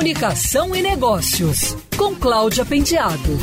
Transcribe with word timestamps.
Comunicação 0.00 0.74
e 0.74 0.80
Negócios, 0.80 1.76
com 1.94 2.16
Cláudia 2.16 2.64
Pendiado. 2.64 3.36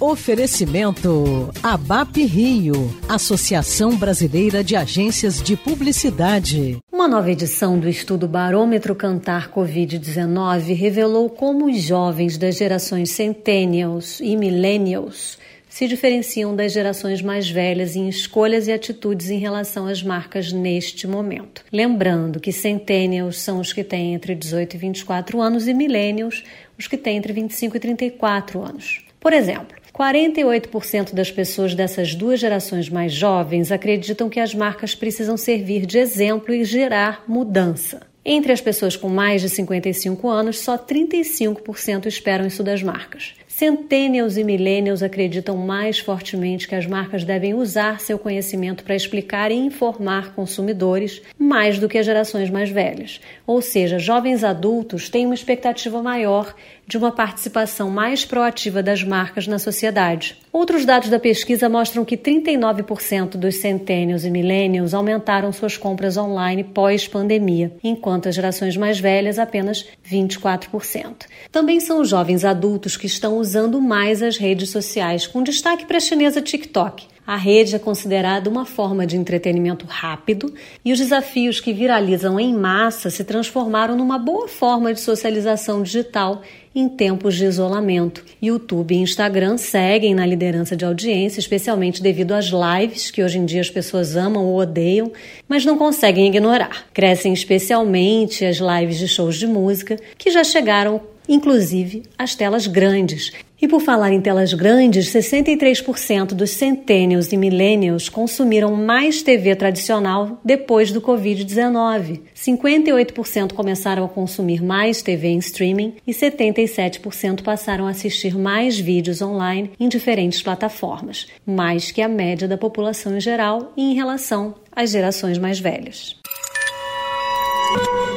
Oferecimento 0.00 1.50
ABAP 1.62 2.24
Rio, 2.24 2.92
Associação 3.08 3.94
Brasileira 3.94 4.64
de 4.64 4.74
Agências 4.74 5.40
de 5.40 5.56
Publicidade. 5.56 6.78
Uma 6.90 7.06
nova 7.06 7.30
edição 7.30 7.78
do 7.78 7.88
estudo 7.88 8.26
Barômetro 8.26 8.92
Cantar 8.96 9.52
Covid-19 9.52 10.74
revelou 10.74 11.30
como 11.30 11.66
os 11.66 11.80
jovens 11.80 12.36
das 12.36 12.56
gerações 12.56 13.12
Centennials 13.12 14.18
e 14.18 14.36
Millennials 14.36 15.38
se 15.70 15.86
diferenciam 15.86 16.54
das 16.54 16.72
gerações 16.72 17.22
mais 17.22 17.48
velhas 17.48 17.94
em 17.94 18.08
escolhas 18.08 18.66
e 18.66 18.72
atitudes 18.72 19.30
em 19.30 19.38
relação 19.38 19.86
às 19.86 20.02
marcas 20.02 20.52
neste 20.52 21.06
momento. 21.06 21.64
Lembrando 21.72 22.40
que 22.40 22.52
centennials 22.52 23.38
são 23.40 23.60
os 23.60 23.72
que 23.72 23.84
têm 23.84 24.12
entre 24.12 24.34
18 24.34 24.74
e 24.74 24.78
24 24.78 25.40
anos 25.40 25.68
e 25.68 25.72
millennials 25.72 26.42
os 26.76 26.88
que 26.88 26.98
têm 26.98 27.16
entre 27.16 27.32
25 27.32 27.76
e 27.76 27.80
34 27.80 28.60
anos. 28.62 29.04
Por 29.20 29.32
exemplo, 29.32 29.76
48% 29.96 31.14
das 31.14 31.30
pessoas 31.30 31.74
dessas 31.74 32.14
duas 32.14 32.40
gerações 32.40 32.88
mais 32.88 33.12
jovens 33.12 33.70
acreditam 33.70 34.28
que 34.28 34.40
as 34.40 34.54
marcas 34.54 34.94
precisam 34.94 35.36
servir 35.36 35.86
de 35.86 35.98
exemplo 35.98 36.52
e 36.52 36.64
gerar 36.64 37.24
mudança. 37.28 38.00
Entre 38.24 38.52
as 38.52 38.60
pessoas 38.60 38.96
com 38.96 39.08
mais 39.08 39.40
de 39.40 39.48
55 39.48 40.28
anos, 40.28 40.58
só 40.58 40.76
35% 40.76 42.06
esperam 42.06 42.46
isso 42.46 42.62
das 42.62 42.82
marcas. 42.82 43.34
Centennials 43.60 44.38
e 44.38 44.42
millennials 44.42 45.02
acreditam 45.02 45.54
mais 45.54 45.98
fortemente 45.98 46.66
que 46.66 46.74
as 46.74 46.86
marcas 46.86 47.24
devem 47.24 47.52
usar 47.52 48.00
seu 48.00 48.18
conhecimento 48.18 48.82
para 48.82 48.96
explicar 48.96 49.50
e 49.50 49.54
informar 49.54 50.34
consumidores 50.34 51.20
mais 51.38 51.78
do 51.78 51.86
que 51.86 51.98
as 51.98 52.06
gerações 52.06 52.48
mais 52.48 52.70
velhas. 52.70 53.20
Ou 53.46 53.60
seja, 53.60 53.98
jovens 53.98 54.44
adultos 54.44 55.10
têm 55.10 55.26
uma 55.26 55.34
expectativa 55.34 56.02
maior 56.02 56.54
de 56.86 56.96
uma 56.96 57.12
participação 57.12 57.90
mais 57.90 58.24
proativa 58.24 58.82
das 58.82 59.04
marcas 59.04 59.46
na 59.46 59.58
sociedade. 59.58 60.38
Outros 60.50 60.84
dados 60.86 61.10
da 61.10 61.20
pesquisa 61.20 61.68
mostram 61.68 62.04
que 62.04 62.16
39% 62.16 63.36
dos 63.36 63.60
centênios 63.60 64.24
e 64.24 64.30
millennials 64.30 64.94
aumentaram 64.94 65.52
suas 65.52 65.76
compras 65.76 66.16
online 66.16 66.64
pós-pandemia, 66.64 67.72
enquanto 67.84 68.28
as 68.28 68.34
gerações 68.34 68.76
mais 68.76 68.98
velhas 68.98 69.38
apenas 69.38 69.86
24%. 70.10 71.26
Também 71.52 71.78
são 71.78 72.00
os 72.00 72.08
jovens 72.08 72.44
adultos 72.44 72.96
que 72.96 73.06
estão 73.06 73.36
usando 73.36 73.49
mais 73.80 74.22
as 74.22 74.36
redes 74.36 74.70
sociais, 74.70 75.26
com 75.26 75.42
destaque 75.42 75.86
para 75.86 75.96
a 75.96 76.00
chinesa 76.00 76.40
TikTok. 76.40 77.06
A 77.26 77.36
rede 77.36 77.76
é 77.76 77.78
considerada 77.78 78.50
uma 78.50 78.64
forma 78.64 79.06
de 79.06 79.16
entretenimento 79.16 79.86
rápido 79.86 80.52
e 80.84 80.92
os 80.92 80.98
desafios 80.98 81.60
que 81.60 81.72
viralizam 81.72 82.40
em 82.40 82.52
massa 82.52 83.10
se 83.10 83.22
transformaram 83.22 83.96
numa 83.96 84.18
boa 84.18 84.48
forma 84.48 84.92
de 84.92 85.00
socialização 85.00 85.82
digital 85.82 86.42
em 86.74 86.88
tempos 86.88 87.36
de 87.36 87.44
isolamento. 87.44 88.24
YouTube 88.42 88.94
e 88.94 88.98
Instagram 88.98 89.58
seguem 89.58 90.14
na 90.14 90.26
liderança 90.26 90.76
de 90.76 90.84
audiência, 90.84 91.40
especialmente 91.40 92.02
devido 92.02 92.32
às 92.32 92.46
lives 92.46 93.10
que 93.10 93.22
hoje 93.22 93.38
em 93.38 93.44
dia 93.44 93.60
as 93.60 93.70
pessoas 93.70 94.16
amam 94.16 94.44
ou 94.44 94.58
odeiam, 94.58 95.12
mas 95.48 95.64
não 95.64 95.76
conseguem 95.76 96.26
ignorar. 96.26 96.86
Crescem 96.92 97.32
especialmente 97.32 98.44
as 98.44 98.58
lives 98.58 98.98
de 98.98 99.06
shows 99.06 99.36
de 99.36 99.46
música, 99.46 99.96
que 100.16 100.30
já 100.30 100.42
chegaram 100.42 101.00
inclusive 101.28 102.02
às 102.18 102.34
telas 102.34 102.66
grandes 102.66 103.32
e 103.60 103.68
por 103.68 103.80
falar 103.80 104.12
em 104.12 104.20
telas 104.20 104.54
grandes, 104.54 105.12
63% 105.12 106.28
dos 106.28 106.50
centênios 106.50 107.32
e 107.32 107.36
millennials 107.36 108.08
consumiram 108.08 108.74
mais 108.74 109.22
TV 109.22 109.54
tradicional 109.54 110.40
depois 110.44 110.90
do 110.90 111.00
Covid-19. 111.00 112.20
58% 112.34 113.52
começaram 113.52 114.04
a 114.04 114.08
consumir 114.08 114.62
mais 114.62 115.02
TV 115.02 115.28
em 115.28 115.38
streaming 115.38 115.94
e 116.06 116.12
77% 116.12 117.42
passaram 117.42 117.86
a 117.86 117.90
assistir 117.90 118.36
mais 118.36 118.78
vídeos 118.78 119.20
online 119.20 119.70
em 119.78 119.88
diferentes 119.88 120.42
plataformas, 120.42 121.26
mais 121.46 121.90
que 121.90 122.00
a 122.00 122.08
média 122.08 122.48
da 122.48 122.56
população 122.56 123.16
em 123.16 123.20
geral 123.20 123.72
e 123.76 123.82
em 123.82 123.94
relação 123.94 124.54
às 124.74 124.90
gerações 124.90 125.38
mais 125.38 125.58
velhas. 125.60 126.16